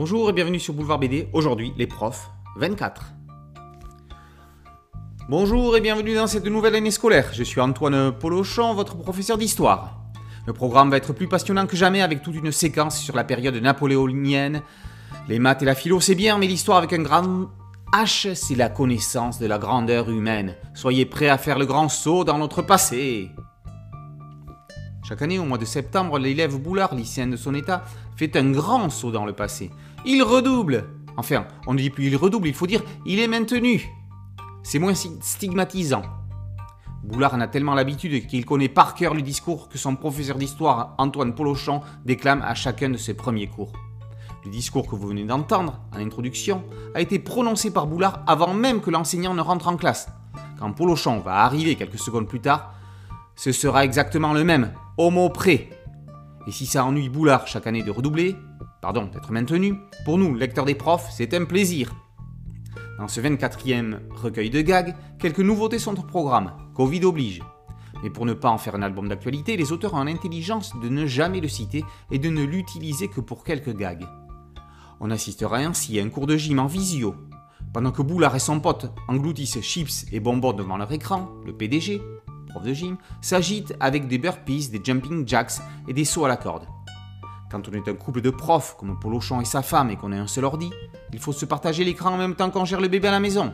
Bonjour 0.00 0.30
et 0.30 0.32
bienvenue 0.32 0.60
sur 0.60 0.74
Boulevard 0.74 1.00
BD. 1.00 1.28
Aujourd'hui, 1.32 1.72
les 1.76 1.88
profs 1.88 2.30
24. 2.54 3.14
Bonjour 5.28 5.76
et 5.76 5.80
bienvenue 5.80 6.14
dans 6.14 6.28
cette 6.28 6.46
nouvelle 6.46 6.76
année 6.76 6.92
scolaire. 6.92 7.30
Je 7.32 7.42
suis 7.42 7.60
Antoine 7.60 8.12
Polochon, 8.12 8.74
votre 8.74 8.96
professeur 8.96 9.38
d'histoire. 9.38 9.98
Le 10.46 10.52
programme 10.52 10.88
va 10.88 10.98
être 10.98 11.12
plus 11.12 11.26
passionnant 11.26 11.66
que 11.66 11.76
jamais 11.76 12.00
avec 12.00 12.22
toute 12.22 12.36
une 12.36 12.52
séquence 12.52 13.00
sur 13.00 13.16
la 13.16 13.24
période 13.24 13.56
napoléonienne. 13.56 14.62
Les 15.28 15.40
maths 15.40 15.62
et 15.62 15.64
la 15.64 15.74
philo, 15.74 15.98
c'est 15.98 16.14
bien, 16.14 16.38
mais 16.38 16.46
l'histoire 16.46 16.78
avec 16.78 16.92
un 16.92 17.02
grand 17.02 17.48
H, 17.92 18.34
c'est 18.34 18.54
la 18.54 18.68
connaissance 18.68 19.40
de 19.40 19.46
la 19.46 19.58
grandeur 19.58 20.08
humaine. 20.10 20.54
Soyez 20.74 21.06
prêts 21.06 21.28
à 21.28 21.38
faire 21.38 21.58
le 21.58 21.66
grand 21.66 21.88
saut 21.88 22.22
dans 22.22 22.38
notre 22.38 22.62
passé. 22.62 23.32
Chaque 25.08 25.22
année, 25.22 25.38
au 25.38 25.46
mois 25.46 25.56
de 25.56 25.64
septembre, 25.64 26.18
l'élève 26.18 26.58
Boulard, 26.58 26.94
lycéen 26.94 27.28
de 27.28 27.36
son 27.36 27.54
état, 27.54 27.82
fait 28.14 28.36
un 28.36 28.50
grand 28.50 28.90
saut 28.90 29.10
dans 29.10 29.24
le 29.24 29.32
passé. 29.32 29.70
Il 30.04 30.22
redouble 30.22 30.84
Enfin, 31.16 31.46
on 31.66 31.72
ne 31.72 31.78
dit 31.78 31.88
plus 31.88 32.08
il 32.08 32.16
redouble, 32.16 32.46
il 32.46 32.52
faut 32.52 32.66
dire 32.66 32.82
il 33.06 33.18
est 33.18 33.26
maintenu. 33.26 33.88
C'est 34.62 34.78
moins 34.78 34.92
stigmatisant. 34.92 36.02
Boulard 37.02 37.32
en 37.32 37.40
a 37.40 37.48
tellement 37.48 37.74
l'habitude 37.74 38.26
qu'il 38.26 38.44
connaît 38.44 38.68
par 38.68 38.94
cœur 38.94 39.14
le 39.14 39.22
discours 39.22 39.70
que 39.70 39.78
son 39.78 39.96
professeur 39.96 40.36
d'histoire, 40.36 40.94
Antoine 40.98 41.34
Polochon, 41.34 41.80
déclame 42.04 42.42
à 42.42 42.54
chacun 42.54 42.90
de 42.90 42.98
ses 42.98 43.14
premiers 43.14 43.46
cours. 43.46 43.72
Le 44.44 44.50
discours 44.50 44.86
que 44.86 44.94
vous 44.94 45.08
venez 45.08 45.24
d'entendre, 45.24 45.80
en 45.96 46.00
introduction, 46.00 46.62
a 46.94 47.00
été 47.00 47.18
prononcé 47.18 47.70
par 47.70 47.86
Boulard 47.86 48.22
avant 48.26 48.52
même 48.52 48.82
que 48.82 48.90
l'enseignant 48.90 49.32
ne 49.32 49.40
rentre 49.40 49.68
en 49.68 49.78
classe. 49.78 50.10
Quand 50.58 50.70
Polochon 50.72 51.20
va 51.20 51.36
arriver 51.44 51.76
quelques 51.76 51.98
secondes 51.98 52.28
plus 52.28 52.40
tard, 52.40 52.74
ce 53.38 53.52
sera 53.52 53.84
exactement 53.84 54.32
le 54.32 54.42
même, 54.42 54.72
au 54.96 55.10
mot. 55.10 55.32
Et 55.46 55.70
si 56.50 56.66
ça 56.66 56.84
ennuie 56.84 57.08
Boulard 57.08 57.46
chaque 57.46 57.68
année 57.68 57.84
de 57.84 57.90
redoubler, 57.92 58.34
pardon, 58.82 59.04
d'être 59.04 59.30
maintenu, 59.30 59.76
pour 60.04 60.18
nous, 60.18 60.34
lecteurs 60.34 60.64
des 60.64 60.74
profs, 60.74 61.08
c'est 61.12 61.32
un 61.34 61.44
plaisir. 61.44 61.94
Dans 62.98 63.06
ce 63.06 63.20
24e 63.20 64.00
recueil 64.10 64.50
de 64.50 64.60
gags, 64.60 64.96
quelques 65.20 65.38
nouveautés 65.38 65.78
sont 65.78 65.96
au 66.00 66.02
programme, 66.02 66.50
Covid 66.74 67.04
oblige. 67.04 67.40
Mais 68.02 68.10
pour 68.10 68.26
ne 68.26 68.32
pas 68.32 68.50
en 68.50 68.58
faire 68.58 68.74
un 68.74 68.82
album 68.82 69.08
d'actualité, 69.08 69.56
les 69.56 69.70
auteurs 69.70 69.94
ont 69.94 70.02
l'intelligence 70.02 70.74
de 70.82 70.88
ne 70.88 71.06
jamais 71.06 71.40
le 71.40 71.46
citer 71.46 71.84
et 72.10 72.18
de 72.18 72.30
ne 72.30 72.42
l'utiliser 72.42 73.06
que 73.06 73.20
pour 73.20 73.44
quelques 73.44 73.76
gags. 73.76 74.06
On 74.98 75.12
assistera 75.12 75.58
ainsi 75.58 76.00
à 76.00 76.02
un 76.02 76.08
cours 76.08 76.26
de 76.26 76.36
gym 76.36 76.58
en 76.58 76.66
visio, 76.66 77.14
pendant 77.72 77.92
que 77.92 78.02
Boulard 78.02 78.34
et 78.34 78.40
son 78.40 78.58
pote 78.58 78.92
engloutissent 79.06 79.60
chips 79.60 80.06
et 80.10 80.18
bonbons 80.18 80.54
devant 80.54 80.76
leur 80.76 80.90
écran, 80.90 81.28
le 81.46 81.52
PDG, 81.52 82.02
de 82.62 82.72
gym, 82.72 82.96
s'agite 83.20 83.74
avec 83.80 84.08
des 84.08 84.18
burpees, 84.18 84.70
des 84.70 84.80
jumping 84.82 85.26
jacks 85.26 85.60
et 85.86 85.92
des 85.92 86.04
sauts 86.04 86.24
à 86.24 86.28
la 86.28 86.36
corde. 86.36 86.66
Quand 87.50 87.66
on 87.68 87.72
est 87.72 87.88
un 87.88 87.94
couple 87.94 88.20
de 88.20 88.30
profs 88.30 88.76
comme 88.78 88.98
Polochon 88.98 89.40
et 89.40 89.44
sa 89.44 89.62
femme 89.62 89.90
et 89.90 89.96
qu'on 89.96 90.12
a 90.12 90.16
un 90.16 90.26
seul 90.26 90.44
ordi, 90.44 90.70
il 91.12 91.18
faut 91.18 91.32
se 91.32 91.46
partager 91.46 91.84
l'écran 91.84 92.10
en 92.10 92.18
même 92.18 92.34
temps 92.34 92.50
qu'on 92.50 92.64
gère 92.64 92.80
le 92.80 92.88
bébé 92.88 93.08
à 93.08 93.12
la 93.12 93.20
maison. 93.20 93.52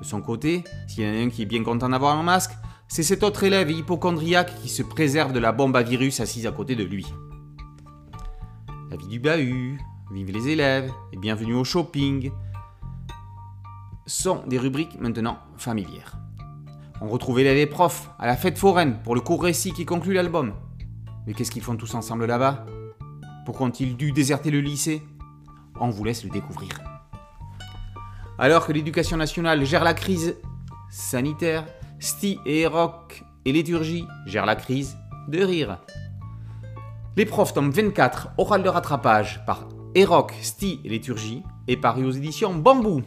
De 0.00 0.04
son 0.04 0.20
côté, 0.20 0.64
s'il 0.86 1.04
y 1.04 1.06
en 1.08 1.12
a 1.12 1.24
un 1.24 1.28
qui 1.28 1.42
est 1.42 1.46
bien 1.46 1.62
content 1.62 1.88
d'avoir 1.88 2.18
un 2.18 2.22
masque, 2.22 2.52
c'est 2.88 3.02
cet 3.02 3.22
autre 3.22 3.44
élève 3.44 3.70
hypochondriaque 3.70 4.54
qui 4.62 4.68
se 4.68 4.82
préserve 4.82 5.32
de 5.32 5.38
la 5.38 5.52
bombe 5.52 5.76
à 5.76 5.82
virus 5.82 6.20
assise 6.20 6.46
à 6.46 6.52
côté 6.52 6.74
de 6.74 6.84
lui. 6.84 7.06
La 8.90 8.96
vie 8.96 9.08
du 9.08 9.20
bahut, 9.20 9.78
vive 10.12 10.30
les 10.32 10.48
élèves 10.48 10.90
et 11.12 11.18
bienvenue 11.18 11.54
au 11.54 11.64
shopping 11.64 12.30
sont 14.06 14.42
des 14.46 14.58
rubriques 14.58 14.98
maintenant 14.98 15.38
familières. 15.56 16.16
On 17.00 17.08
retrouve 17.08 17.38
élèves 17.38 17.58
et 17.58 17.66
profs 17.66 18.10
à 18.18 18.26
la 18.26 18.36
fête 18.36 18.58
foraine 18.58 18.98
pour 19.04 19.14
le 19.14 19.20
court 19.20 19.42
récit 19.42 19.72
qui 19.72 19.84
conclut 19.84 20.14
l'album. 20.14 20.54
Mais 21.26 21.32
qu'est-ce 21.34 21.50
qu'ils 21.50 21.62
font 21.62 21.76
tous 21.76 21.94
ensemble 21.94 22.26
là-bas? 22.26 22.66
Pourquoi 23.46 23.68
ont-ils 23.68 23.96
dû 23.96 24.12
déserter 24.12 24.50
le 24.50 24.60
lycée? 24.60 25.02
On 25.80 25.90
vous 25.90 26.02
laisse 26.02 26.24
le 26.24 26.30
découvrir. 26.30 26.70
Alors 28.38 28.66
que 28.66 28.72
l'éducation 28.72 29.16
nationale 29.16 29.64
gère 29.64 29.84
la 29.84 29.94
crise 29.94 30.36
sanitaire, 30.90 31.64
Sti 32.00 32.40
et 32.46 32.66
Rock 32.66 33.22
et 33.44 33.52
liturgie 33.52 34.06
gèrent 34.26 34.46
la 34.46 34.56
crise 34.56 34.96
de 35.28 35.42
rire. 35.42 35.78
Les 37.16 37.26
profs 37.26 37.52
tombent 37.52 37.72
24, 37.72 38.30
oral 38.38 38.62
de 38.62 38.68
rattrapage 38.68 39.44
par 39.44 39.68
Eroc, 39.94 40.34
Sti 40.40 40.80
et 40.84 40.88
Liturgie 40.88 41.42
et 41.66 41.76
paru 41.76 42.04
aux 42.04 42.12
éditions 42.12 42.54
Bambou. 42.54 43.02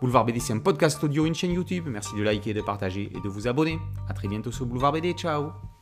Boulevard 0.00 0.24
BD, 0.24 0.40
c'est 0.40 0.52
un 0.52 0.58
podcast 0.58 1.02
audio, 1.02 1.26
une 1.26 1.34
chaîne 1.34 1.52
YouTube. 1.52 1.86
Merci 1.88 2.14
de 2.16 2.22
liker, 2.22 2.52
de 2.54 2.60
partager 2.60 3.10
et 3.14 3.20
de 3.20 3.28
vous 3.28 3.48
abonner. 3.48 3.78
A 4.08 4.14
très 4.14 4.28
bientôt 4.28 4.52
sur 4.52 4.66
Boulevard 4.66 4.92
BD. 4.92 5.12
Ciao 5.12 5.75